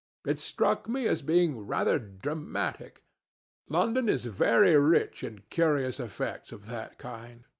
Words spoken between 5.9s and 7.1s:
effects of that